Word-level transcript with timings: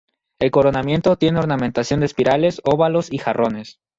El 0.39 0.49
coronamiento 0.49 1.15
tiene 1.15 1.37
ornamentación 1.37 1.99
de 1.99 2.07
espirales, 2.07 2.59
óvalos 2.65 3.13
y 3.13 3.19
jarrones. 3.19 3.79